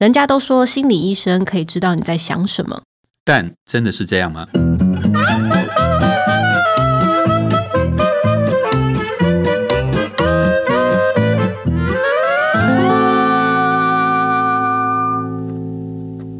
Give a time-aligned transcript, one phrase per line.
[0.00, 2.80] 人家都说心理医生可以知道你在想什么，
[3.22, 4.46] 但真的是这样吗？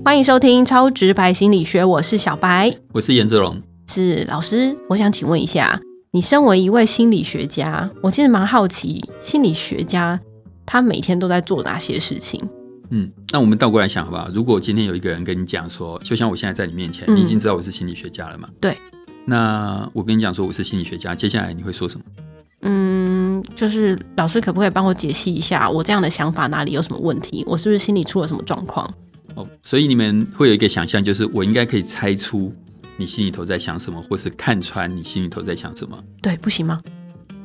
[0.03, 3.61] 欢迎收听超直白心理学，我是小白，我是颜志龙。
[3.89, 4.75] 是老师。
[4.89, 5.79] 我想请问一下，
[6.13, 10.19] 你身为一位心理学家，我其实蛮好奇，心理学家
[10.65, 12.43] 他每天都在做哪些事情？
[12.91, 14.29] 嗯，那我们倒过来想好不好？
[14.35, 18.49] 如果今天有一个人跟你讲说，就像我现在在你面前，嗯你已经知道我是心理学家了嘛？
[18.61, 18.77] 对。
[19.25, 22.05] 那我跟你讲说我是心理学家，接下来你会说什么？
[22.63, 27.45] 嗯，就是老师可不可以帮我解析一下，我这样的想法哪里有什么问题？
[27.47, 28.93] 我是不是心里出了什么状况？
[29.37, 32.53] 哦，所以你们会有一个想象，就是我应该可以猜出
[32.97, 35.97] 你心里头在想什么，或是看穿你心里头在想什么。
[36.21, 36.81] 对，不行吗？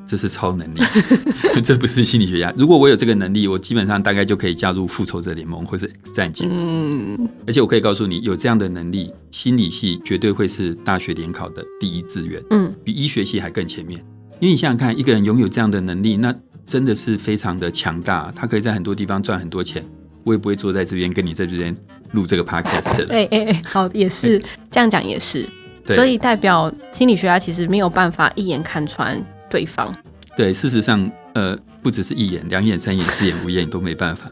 [0.05, 0.80] 这是超能力，
[1.64, 2.54] 这不是心理学家。
[2.55, 6.48] 如果我有这个能力，我基本上大概就可以加入复仇者联盟或是 X 战警。
[6.52, 13.99] 嗯，而且我可以告诉你，有这样的能力，心理系绝对会是大学联考的第一志愿，嗯，比医学系还更前面。
[14.40, 16.34] 因为你想想看，一个人拥有这样的能力，那
[16.68, 19.84] 真的是非常的强大，他可以在很多地方赚很多钱。
[20.24, 21.76] 我也不会坐在这边跟你在这边
[22.12, 23.13] 录这个 podcast 的。
[23.13, 25.48] 哎哎哎，好，也是这样讲，也是。
[25.87, 29.96] 所以代表心理学家其实没有办法一眼看穿对方。
[30.35, 34.29] 对，事实上，呃，不只是一眼、两眼、三眼、四眼、五眼都没办法。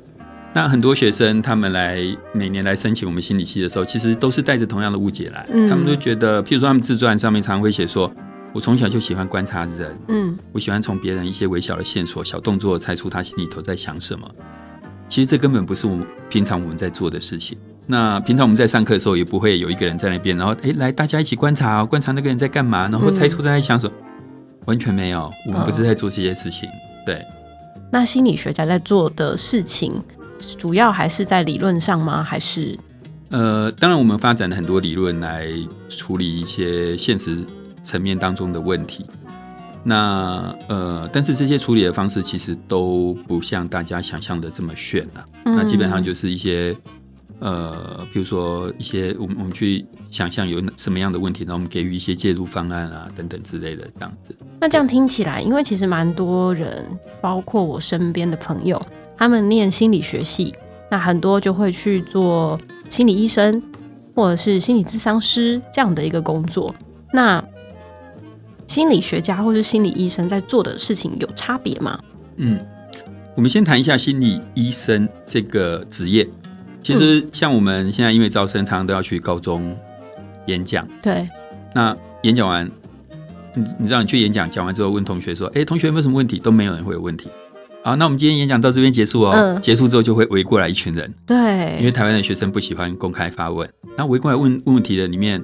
[0.53, 1.99] 那很多学生他们来
[2.31, 5.47] 每年来申请我们心理系的时候，其实都是带着同样的误解来。
[5.51, 8.11] 嗯他们都觉得，譬如说他们自传上面常会写说，
[8.53, 14.29] 我从小就喜欢观察人，嗯我喜欢从别人一些微小的线索、小动作猜出他心里头在想什么。
[15.09, 17.57] 其实这根本不是我们平常我们在做的事情。
[17.87, 23.93] 那平常我们在上课的时候，也不会有一个人在那边，然后哎，来大家一起观察哦，观察那个人在干嘛，然后猜出他在想什么。
[24.65, 26.69] 完全没有，我们不是在做这些事情。
[27.05, 27.25] 对，
[27.91, 30.01] 那心理学家在做的事情，
[30.57, 32.23] 主要还是在理论上吗？
[32.23, 32.77] 还是
[33.29, 35.47] 呃，当然我们发展了很多理论来
[35.89, 37.45] 处理一些现实
[37.81, 39.05] 层面当中的问题。
[39.83, 45.25] 那呃，但是这些处理的方式其实都不像大家想象的这么炫啊。
[45.43, 46.73] 那基本上就是一些
[47.43, 54.33] 呃，比如说一些我们我们去想象有什么样的问题，然后我们给予一些介入方案啊等等之类的这样子。
[54.61, 56.85] 那这样听起来，因为其实蛮多人，
[57.19, 58.81] 包括我身边的朋友，
[59.17, 60.55] 他们念心理学系，
[60.89, 62.57] 那很多就会去做
[62.89, 63.61] 心理医生
[64.15, 66.73] 或者是心理咨商师这样的一个工作。
[67.11, 67.43] 那
[68.67, 71.99] 心理学家或是心理医生在做的事情有差别吗？
[72.37, 72.57] 嗯，
[73.35, 76.25] 我们先谈一下心理医生这个职业。
[76.83, 79.75] 其实像我们现在因为招生，常常都要去高中
[80.47, 80.87] 演讲。
[81.01, 81.27] 对，
[81.73, 82.69] 那演讲完，
[83.55, 87.29] 你你知道你去演讲讲完之后，问同学说：“哎，同学有没有什么问题？”都没有人会有问题。
[87.83, 89.31] 好，那我们今天演讲到这边结束哦。
[89.31, 93.69] 嗯结束之后就会围过来一群人，对，因为台湾的学生不喜欢公开发问。
[93.97, 95.41] 那围过来问问问题的里面，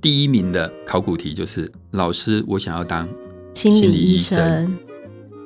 [0.00, 3.08] 第一名的考古题就是：老师，我想要当
[3.54, 4.72] 心理医生，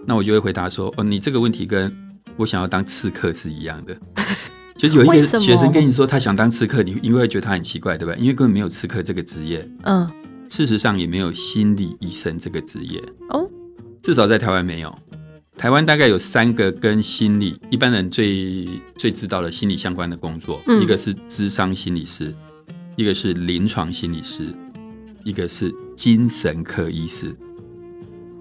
[0.07, 1.95] 那我就会回答说：“哦，你这个问题跟
[2.37, 3.97] 我想要当刺客是一样的。”
[4.77, 8.15] 就是有一个学生跟你说他想当刺客，你你会觉得他很奇怪，对吧？
[8.19, 10.09] 因为根本没有刺客这个职业，嗯，
[10.49, 13.49] 事实上也没有心理医生这个职业，哦，
[14.03, 14.95] 至少在台湾没有。
[15.57, 20.83] 台湾大概有三个跟心理一般人最最知道的心理相关的工作，嗯。
[20.83, 22.35] 一个是智商心理师，
[22.97, 24.53] 一个是临床心理师，
[25.25, 27.33] 一个是精神科医师，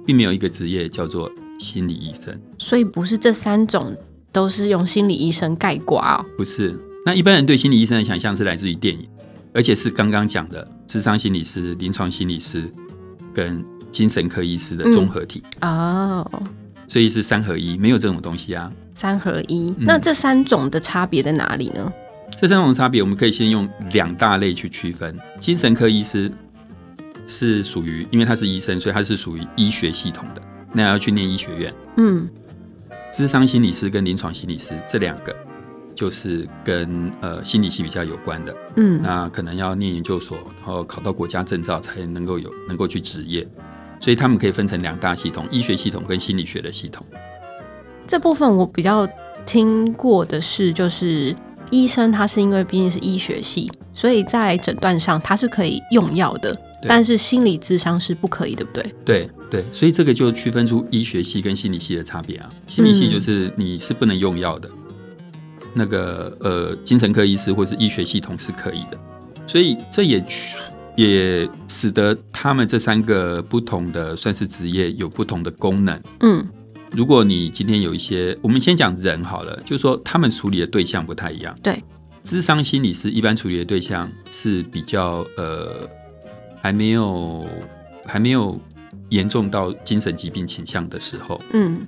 [0.07, 2.35] 并没有一个职业叫做心理医生。
[2.57, 3.95] 所以不是这三种
[4.33, 6.25] 都是用心理医生概括哦。
[6.37, 9.07] 不是，那一般人对心理医生的想象是来自于电影，
[9.53, 12.69] 而且是刚刚讲的智商心理师、临床心理师
[13.33, 16.29] 跟精神科医师的综合体，哦，
[16.87, 18.69] 所以是三合一，没有这种东西啊。
[18.95, 19.73] 三合一。
[19.77, 21.93] 嗯那这三种的差别在哪里呢？
[22.35, 25.15] 这三种差别，我们可以先用两大类去区分。
[25.39, 26.31] 精神科医师
[27.27, 30.41] 是属于，因为他是医生，所以他是属于医学系统的，
[30.73, 31.73] 那要去念医学院。
[31.97, 32.27] 嗯，
[33.13, 35.35] 智商心理师跟临床心理师这两个，
[35.93, 38.55] 就是跟呃心理系比较有关的。
[38.75, 43.47] 嗯，那可能要念研究所，然后考到国家证照才能够有能够去执业，
[43.99, 47.05] 所以他们可以分成两大系统：医学系统跟心理学的系统。
[48.07, 49.07] 这部分我比较
[49.45, 51.35] 听过的是，就是
[51.69, 58.95] 医生他是因为毕竟是医学系，所以在诊断上他是可以用药的，但是心理智商是不可以，对不对？
[59.05, 62.49] 对对，所以这个就区分出医学系跟心理系的差别啊。
[62.67, 64.67] 心理系就是你是不能用药的，
[65.75, 68.99] 那个呃精神科医师或是医学系统是可以的，
[69.45, 70.25] 所以这也
[70.95, 76.01] 也使得他们这三个不同的算是职业有不同的功能。
[76.21, 76.43] 嗯，
[76.89, 81.55] 如果你今天有一些，我们先讲人好了，就是说他们处理的对象不太一样。
[81.61, 81.79] 对，
[82.23, 85.87] 智商心理师一般处理的对象是比较呃，
[86.59, 87.45] 还没有
[88.03, 88.59] 还没有
[89.09, 91.85] 严重到精神疾病倾向的时候，嗯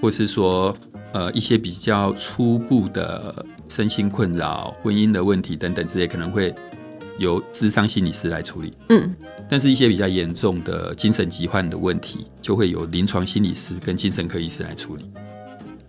[0.00, 0.74] 或是说
[1.12, 6.54] 呃一些比较初步的身心困扰、婚姻的问题等等之类，可能会
[7.18, 8.72] 由智商心理师来处理。
[8.88, 9.14] 嗯
[9.48, 15.04] 但是，一些比较严重的精神疾患的问题，就会由临床心理师跟精神科医师来处理。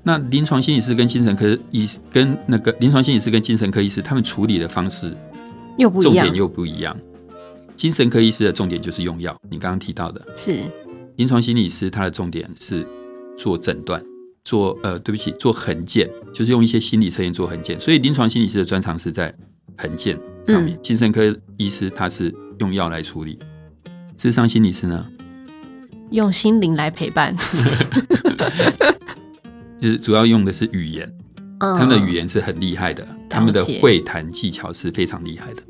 [0.04, 5.16] 那临床心理师跟精神科医师跟那个临床心理师跟精神科医师，他们处理的方式
[5.78, 6.98] 又不一样重点，又不一样。
[7.84, 10.62] 精神科医师的重点就是用药，你刚刚提到的；是
[11.18, 12.88] 临床心理师他的重点是
[13.38, 14.02] 做诊断，
[14.42, 17.78] 做呃，对不起，做横件，就是用一些心理测验做横件。
[17.82, 19.36] 所以，临床心理师的专长是在
[19.78, 23.38] 横件上面，精神科医师他是用药来处理。
[24.16, 25.06] 智商心理师呢，
[26.12, 27.36] 用心灵来陪伴。
[29.78, 31.14] 就是主要用的是语言，
[31.60, 35.62] 嗯他们的语言是很厉害的，他们的会谈技巧是非常厉害的。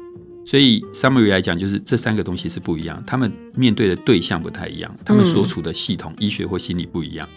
[0.45, 7.28] 所以 summary 来讲，就是这三个东西是不一样，他们面对的对象不太一样，他们所处的系统、医学或心理不一样，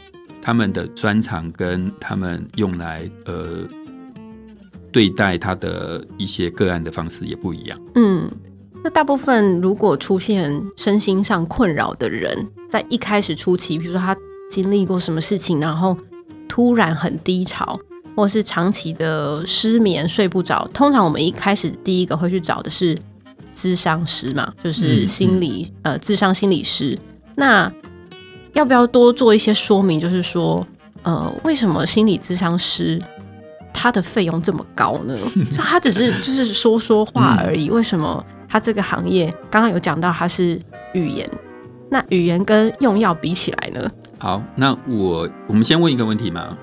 [0.42, 3.66] 他们的专长跟他们用来呃
[4.92, 7.80] 对待他的一些个案的方式也不一样。
[7.94, 8.30] 嗯，
[8.82, 14.16] 那大部分如果出现身心上困扰的人，在一开始初期，比如说他
[14.50, 15.96] 经历过什么事情，然后
[16.48, 17.78] 突然很低潮，
[18.16, 22.98] 或是长期的失眠、睡不着，通常我们一开始第一个会去找的是
[23.52, 26.98] 智商师嘛，就是嗯心理、呃智商心理师。
[27.34, 27.70] 那
[28.54, 30.00] 要不要多做一些说明？
[30.00, 30.66] 就是说，
[31.02, 33.00] 呃，为什么心理智商师
[33.72, 35.14] 他的费用这么高呢？
[35.52, 40.58] 就他只是就是说说话而已，为什么他这个行业刚刚有讲到他是
[40.94, 41.30] 语言，
[41.90, 43.90] 那语言跟用药比起来呢？
[44.16, 46.56] 好，那我我们先问一个问题嘛，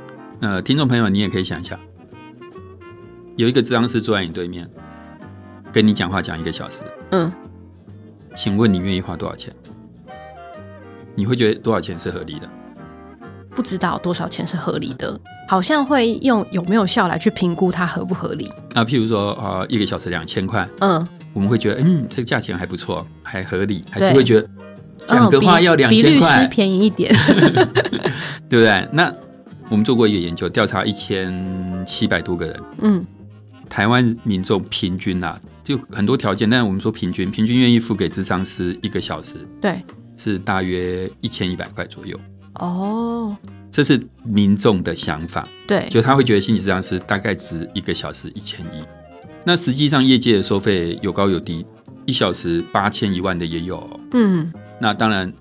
[0.43, 1.79] 呃，听众朋友，你也可以想一下，
[3.37, 4.69] 有一个咨商师坐在你对面，
[5.71, 7.31] 跟你讲话讲一个小时，嗯，
[8.35, 9.55] 请问你愿意花多少钱？
[11.15, 12.49] 你会觉得多少钱是合理的？
[13.55, 15.17] 不知道多少钱是合理的，
[15.47, 18.51] 好像会用有没有效来去评估它合不合理。
[18.75, 24.49] 啊，譬如说，呃，一个小时两千块，嗯，我们会觉得，嗯，这个价钱还不错，还合理，还是会觉得
[25.05, 27.15] 讲个嗯话要两比比律师，便宜一点。
[28.49, 28.87] 对不对？
[28.91, 29.11] 那
[29.73, 31.33] 我们做过一个研究，调查一千
[31.83, 33.03] 七百多个人，嗯。
[33.67, 39.33] 台湾民众平均啊，就很多条件，但是我们说平均，平均愿意付给智商师一个小时。
[39.59, 39.83] 对，
[40.15, 42.15] 是大约一千一百块左右，
[42.59, 43.35] 哦，
[43.71, 48.85] 这是民众的想法，对，就他会觉得心理智商师大概值一个小时一千一。
[49.43, 51.65] 那实际上业界的收费有高有低，
[52.05, 53.77] 一小时八千一万的也有。
[53.77, 54.53] 哦、嗯。
[54.79, 55.33] 那当然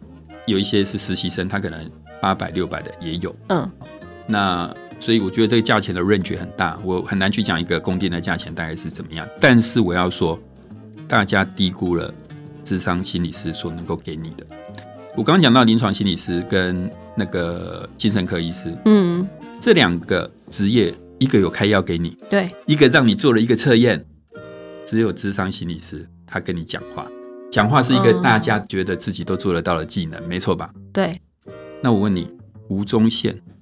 [0.47, 1.79] 有一些是实习生，他可能
[2.23, 3.37] 八百六百的也有。
[3.49, 3.71] 嗯
[4.33, 9.29] 那所以我觉得这个价钱的 range 很大，我很难去讲一个供电的价钱大概是怎么样。
[9.39, 10.41] 但是我要说，
[11.07, 12.13] 大家低估了
[12.65, 14.47] 智商心理师所能够给你的。
[15.15, 19.29] 我刚刚讲到临床心理师跟那个精神科医师嗯，
[19.61, 24.03] 这两个职业，一个有开药给你，对，一个让你做了一个测验，
[24.87, 27.07] 只有智商心理师他跟你讲话，
[27.51, 30.73] 讲话是一个嗯大家觉得自己都做得到的技能，没错吧？
[30.91, 31.21] 对，
[31.83, 32.31] 那我问你，
[32.69, 33.53] 吴宗宪嗯。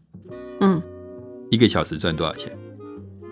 [1.50, 2.50] 一个小时赚多少钱？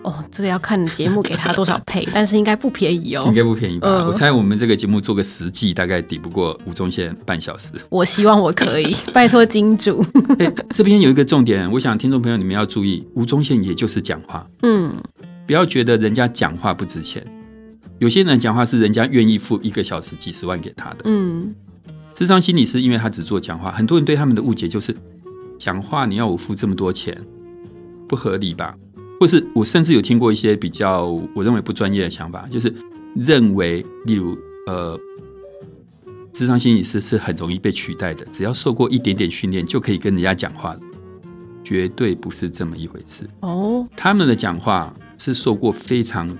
[0.01, 3.33] 哦，这个要看节目给他多少配， 但是应该不便宜哦应。
[3.33, 3.87] 该不便宜吧？
[3.89, 7.69] 嗯我猜我们这个节目做个十季，大概抵不过吴宗宪半小时。
[7.89, 10.01] 我希望我可以，拜托金主。
[10.39, 14.93] 哎，这边有一个重点，我想听众朋友你们要注意，吴宗宪也就是讲话，嗯，
[15.45, 17.21] 不要觉得人家讲话不值钱。
[17.99, 20.99] 有些人讲话是人家愿意付一个小时几十万给他的。
[21.03, 21.53] 嗯，
[22.13, 24.95] 智商心理师因为他只做讲话，很多人对他们的误解就是
[25.57, 27.21] 讲话你要我付这么多钱，
[28.09, 28.75] 不合理吧？
[29.19, 31.03] 或是我甚至有听过一些比较
[31.35, 32.73] 我认为不专业的想法，就是
[33.15, 34.97] 认为例如呃，
[36.31, 40.81] 智商心理师是很容易被取代的，只要受过一点点训练就可以跟人家讲话的，
[41.63, 43.29] 绝对不是这么一回事。
[43.41, 46.33] 哦，他们的讲话是受过非常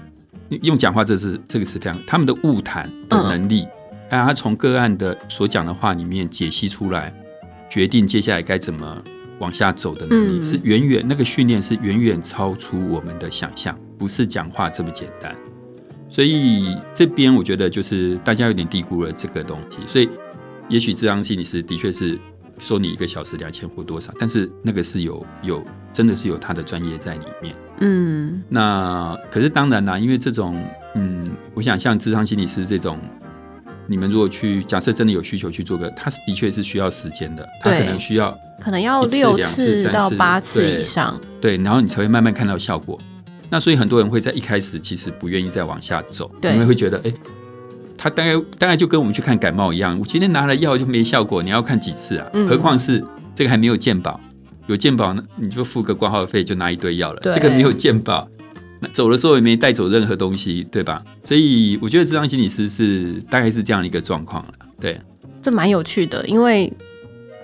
[0.62, 3.68] 用讲话这是这个词非常，他们的误谈的能力，
[4.10, 7.14] 还有他从个案的所讲的话里面解析出来，
[7.70, 9.04] 决定接下来该怎么
[9.40, 15.36] 往下走的能力，嗯是远远那个训练是远远超出我们的想象，不是讲话这么简单。
[16.10, 20.10] 所以这边我觉得就是大家有点低估了这个东西，所以
[20.68, 22.20] 也许智商心理师的确是
[22.58, 27.56] 收你一个小时两千或多少，但是那个是有有真的是有他的专业在里面。
[27.82, 30.62] 嗯那可是当然啦，因为这种
[30.96, 32.98] 嗯，我想像智商心理师这种
[33.90, 41.20] 你们如果去假设真的有需求去做个，它的确是需要时间的，它可能需要可能要六次到八次以上。
[41.42, 43.00] 对，然后你才会慢慢看到效果。
[43.50, 47.12] 那所以很多人会在一开始其实不愿意再往下走，对因为会觉得，哎，
[47.98, 52.30] 他大概大概就跟我们去看感冒一样，我今天拿了药就没效果，你要看几次啊？
[52.34, 53.04] 嗯何况是
[53.34, 54.22] 这个还没有健保，
[54.68, 57.20] 有健保呢，你就付个挂号费就拿一堆药了。
[57.22, 58.39] 对这个没有健保，那
[58.94, 61.04] 走的时候也没带走任何东西，对吧？
[61.24, 64.54] 所以我觉得智商心理师是大概是这样一个状况了。
[64.80, 65.00] 对，
[65.42, 66.72] 这蛮有趣的，因为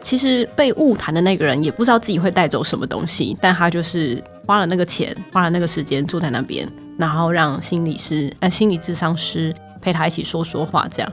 [0.02, 11.12] 其实被误谈的那个人也不知道自己会带走什么东西，但他就是花了那个钱，花了那个时间坐在那边，然后让心理师、呃心理智商师陪他一起说说话，这样。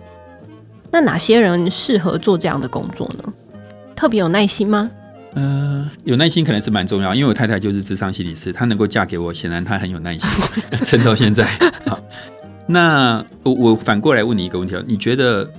[0.91, 3.33] 那哪些人适合做这样的工作呢？
[3.97, 4.91] 特别有耐心吗？
[5.35, 10.29] 呃，有耐心可能是蛮重要，因为我太太就是智商心理师，她能够嫁给我，显然她很有耐心，
[10.85, 11.47] 撑到现在。
[11.87, 11.99] 好，
[12.67, 15.51] 那我我反过来问你一个问题啊，你觉得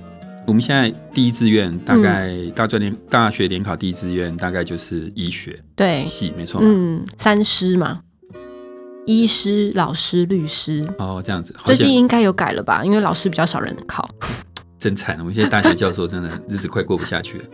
[0.46, 6.60] 我们现在第一志愿大概大专联大学联考第一志愿大概就是医学对，系，没错？
[6.62, 8.00] 嗯，三师嘛，
[9.06, 12.84] 医师、老师、律师，哦，这样子，最近应该有改了吧？
[12.84, 14.08] 因为老师比较少人考。
[14.78, 17.44] 真惨，我们现在大学教授真的日子快过不下去了。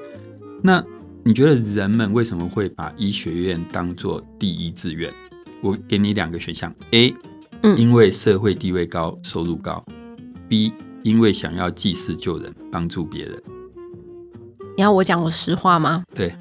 [0.63, 0.85] 那
[1.23, 5.13] 你觉得人们为什么会把医学院当做第一志愿？
[5.63, 7.15] 我给你两个选项：A，
[7.63, 9.85] 嗯因为社会地位高、收入高
[10.49, 10.73] ；B，
[11.03, 13.43] 因为想要济世救人、帮助别人。
[14.79, 16.05] 你要我讲我实话吗？
[16.15, 16.35] 对，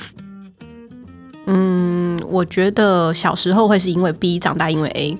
[1.48, 5.18] 嗯，我觉得小时候会是因为 B，长大因为 A。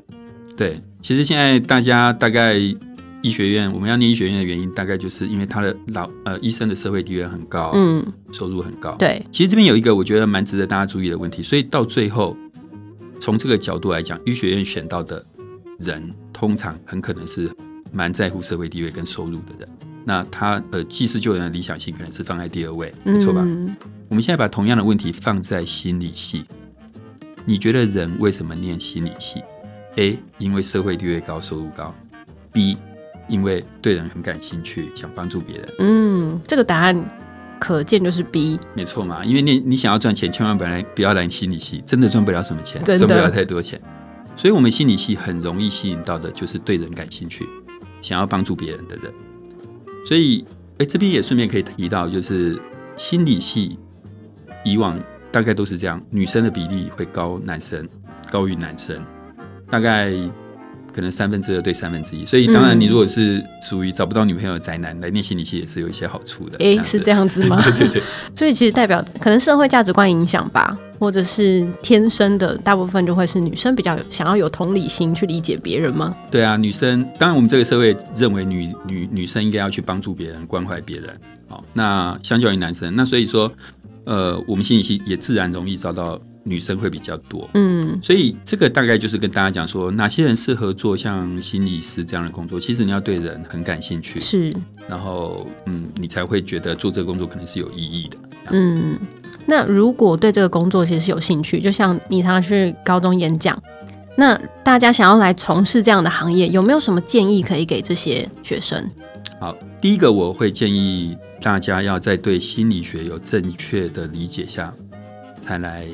[0.56, 2.56] 对，其实现在大家大概
[3.22, 8.96] 医学院，我们要念医学院的原因，大概就是因为他的老呃医生的社会地位很高，嗯，收入很高。
[8.98, 12.38] 对，其实这边有一个我觉得蛮值得大家注意的问题，所以到最后，
[13.20, 15.24] 从这个角度来讲，医学院选到的
[15.80, 17.52] 人，通常很可能是
[17.92, 19.70] 蛮在乎社会地位跟收入的人。
[20.06, 23.42] 那他呃济世救人的理想性可能是放在第二位，没错吧？
[23.46, 23.76] 嗯
[24.08, 26.44] 我们现在把同样的问题放在心理系，
[27.46, 29.40] 你觉得人为什么念心理系
[29.98, 30.18] ？A.
[30.40, 31.94] 因为社会地位高、收入高
[32.52, 32.76] ；B.
[33.30, 35.70] 因为对人很感兴趣，想帮助别人。
[35.80, 37.06] 嗯，这个答案
[37.60, 38.60] 可见就是 B。
[38.74, 43.80] 没错嘛，因为你你想要赚钱，千万本来不要来心理系，真的赚不了什么钱，赚不了太多钱。
[44.36, 47.48] 所以，我们心理系很容易吸引到的就是对人感兴趣、
[48.00, 49.14] 想要帮助别人的人。
[50.06, 50.46] 所以，
[50.78, 52.58] 哎，这边也顺便可以提到，就是
[52.96, 53.78] 心理系
[54.64, 54.98] 以往
[55.30, 57.86] 大概都是这样，女生的比例会高男生
[58.32, 59.04] 高于男生，
[59.70, 60.14] 大概
[60.94, 62.26] 可能三分之二对三分之一。
[62.26, 66.58] 所以，当然嗯你如果是属于找不到女朋友的宅男，来念心理系也是有一些好处的。
[66.60, 67.62] 诶，子是这样子吗？
[67.62, 68.04] 对 对对。
[68.36, 76.16] 所以其实代表可能社会价值观影响吧，或者是天生的，大部分就会是女生比较有想要有同理心去理解别人吗？
[76.32, 81.10] 对啊，女生当然我们这个社会认为女女女生应该要去帮助别人、关怀别人。
[81.48, 83.52] 好，那相较于男生，那所以说，
[84.04, 87.50] 呃，我们心理系也自然容易遭到女生会比较多。
[87.54, 92.60] 嗯，所以这个大概就是跟大家讲说，哪些人适合做像心理师这样的工作。
[92.60, 94.54] 其实你要对人很感兴趣，是，
[94.88, 98.18] 然后嗯，你才会觉得做这个工作可能是有意义的。
[98.52, 98.98] 嗯。
[99.46, 103.60] 那如果对这个工作其实是有兴趣，就像你常常去高中演讲，
[104.16, 108.88] 那大家想要来从事这样的行业，有没有什么建议可以给这些学生？
[109.40, 114.72] 好，第一个我会建议大家要在对心理学有正确的理解下，
[115.42, 115.88] 才来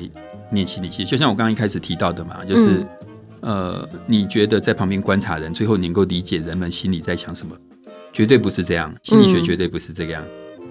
[0.50, 1.04] 念心理系。
[1.04, 2.86] 就像我刚刚一开始提到的嘛，就是、
[3.40, 7.56] 呃，你觉得在旁边观察人，最后能够理解人们心里在想什么，
[8.12, 8.94] 绝对不是这样。
[9.02, 10.22] 心理学嗯绝对不是这个样。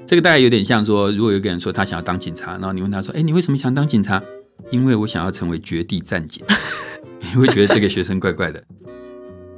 [0.05, 4.21] 这个大概有点像说，如果有一个人说他想要当警察，然后你问他说：“哎，你为什么想当警察？”
[4.71, 6.43] 因为我想要成为绝地战警。
[7.21, 8.63] 你会觉得这个学生怪怪的。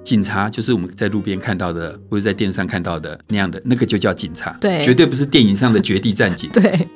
[0.03, 6.49] 警察就是我们在路边看到的，或者在电视上看到的那样的，那个就叫警察，对绝对不是电影上的绝地战警。
[6.51, 6.87] 对，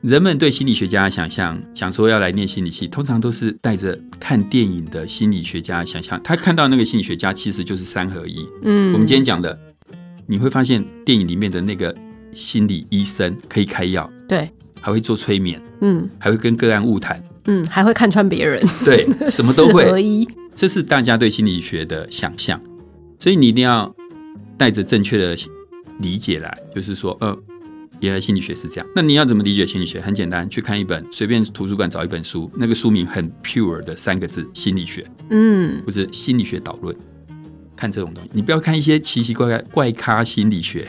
[0.00, 6.20] 人们对心理学家的想象，想说要来念心理系，通常都是带着看电影的心理学家的想象。
[6.22, 8.46] 他看到那个心理学家其实就是三合一。
[8.62, 9.58] 嗯，我们今天讲的，
[10.26, 11.92] 你会发现电影里面的那个
[12.30, 14.48] 心理医生可以开药，对，
[14.80, 20.00] 还会做催眠，嗯还会跟个案晤谈，嗯，还会看穿别人，对， 什么都四合会。
[20.00, 22.60] 一，这是大家对心理学的想象，
[23.18, 23.92] 所以你一定要
[24.56, 25.36] 带着正确的
[25.98, 27.36] 理解来，就是说，呃，
[28.00, 28.86] 原来心理学是这样。
[28.94, 30.00] 那你要怎么理解心理学？
[30.00, 36.94] 很简单，去看一本随便图书馆找一本书，那个书名很 pure 的三个字“心理学”嗯或者“心理学导论”，
[37.76, 40.88] 看这种东西，你不要看一些奇奇怪怪怪咖心理学。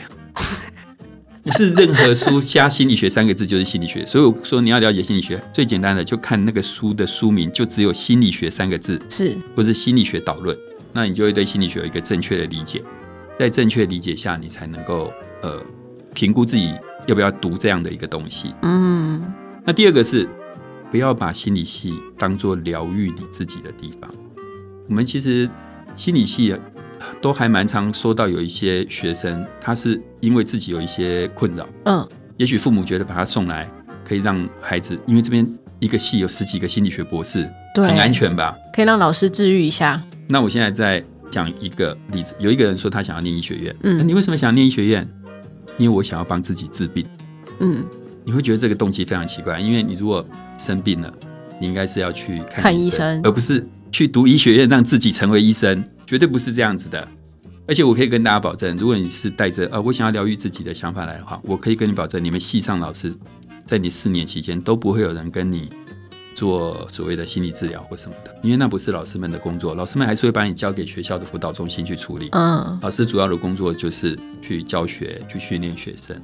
[1.42, 10.56] 不是任何书加心理学三个字就是心理学，所以我说你要了解心理学，最简单的就看那个书的书名，就只有心理学三个字，是，或者心理学导论，
[10.92, 12.82] 那你就会对心理学有一个正确的理解，
[13.38, 15.60] 在正确理解下，你才能够呃
[16.12, 16.74] 评估自己
[17.06, 18.54] 要不要读这样的一个东西。
[18.62, 19.22] 嗯
[19.64, 20.28] 那第二个是
[20.90, 24.10] 不要把心理系当做疗愈你自己的地方。
[24.88, 25.48] 我们其实
[25.94, 26.58] 心理系啊
[27.20, 33.70] 都还蛮常说到有一些学生，他是因为自己有一些困扰，嗯也许父母觉得把他送来
[34.04, 35.46] 可以让孩子，因为这边
[35.78, 38.56] 一个系有十几个心理学博士，对很安全吧？
[38.72, 40.02] 可以让老师治愈一下。
[40.26, 45.06] 那我现在再讲一个例子，有一个人说他想要念医学院，嗯那你为什么想念医学院？
[45.80, 47.06] 因为我想要帮自己治病。
[47.60, 47.84] 嗯，
[48.22, 50.24] 你会觉得这个动机非常奇怪，因为你如果
[50.58, 51.12] 生病了，
[51.58, 57.08] 你应该是要去看看医生而不是去读医学院让自己成为医生，绝对不是这样子的。
[57.66, 63.14] 而且我可以跟大家保证，如果你是带着呃我想要疗愈自己的想法来的话，我可以跟你保证，你们系上老师
[63.64, 65.70] 在你四年期间都不会有人跟你
[66.34, 72.28] 做所谓的心理治疗或什么的，因为那不是老师们的工作，老师们还是会把你交给学校的辅导中心去处理。
[72.32, 76.20] 嗯老师主要的工作就是去教学、去训练学生。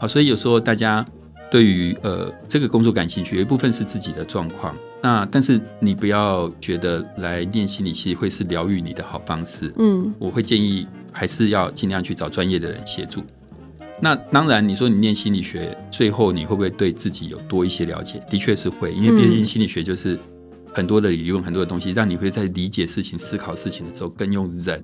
[0.00, 1.04] 好，所以有时候大家
[1.50, 4.76] 对于呃这个工作感兴趣，有一部分是自己的状况。
[5.02, 9.72] 那但是你不要觉得来念心理系会是疗愈你的好方式。
[9.78, 13.22] 嗯我会建议还是要尽量去找专业的人协助。
[14.00, 18.20] 那当然，你说你念心理学，最后你会不会对自己有多一些了解？
[18.28, 20.18] 的确是会，因为毕竟心理学就是
[20.72, 24.82] 很多的理论、很多的东西，让你会在理解事情、思考事情的时候，更用人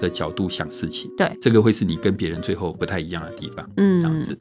[0.00, 1.10] 的角度想事情。
[1.16, 3.68] 对这个会是你跟别人最后不太一样的地方。
[3.76, 4.38] 嗯这样嗯子，，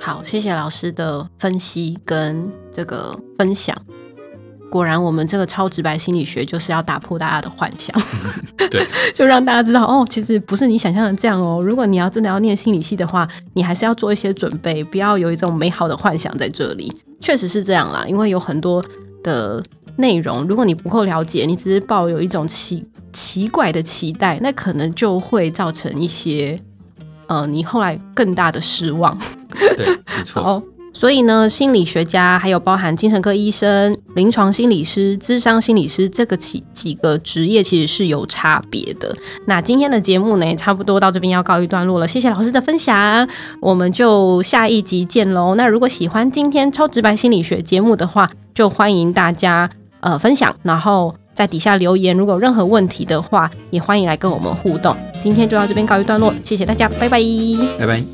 [0.00, 3.76] 好，谢谢老师的分析跟这个分享。
[4.70, 7.96] 果然，我们这个超直白心理学就是要打破大家的幻想，
[8.70, 8.84] 对，
[9.14, 11.62] 就让大家知道哦，其实不是你想象的这样哦。
[11.62, 16.92] 如果你要真的要念心理系的话，你还是要做一些准备，不要有一种美好的幻想在这里。
[17.20, 18.84] 确实是这样啦，因为有很多
[19.22, 19.62] 的
[19.96, 26.60] 内容，如果你不够了解，你只是抱有一种奇奇怪的期待，那可能就会造成一些
[27.26, 29.16] 呃，你后来更大的失望。
[29.76, 29.86] 对，
[30.16, 30.42] 没错。
[30.44, 39.16] 好，所以呢，心理学家还有包含精神科医生、临床心理师、智商心理师这个几几个职业其实是有差别的。
[39.46, 43.28] 那今天的节目呢，也差不多到这边要告一段落了，谢谢老师的分享，
[43.60, 45.54] 我们就下一集见喽。
[45.54, 49.70] 那如果喜欢今天超直白心理学节目的话，就欢迎大家
[50.04, 51.12] 呃分享，然后。
[51.34, 54.96] 在底下留言，如果有任何问题的话，也欢迎来跟我们互动。
[55.20, 57.18] 今天就到这边告一段落，谢谢大家，拜拜。
[57.76, 58.13] 拜拜。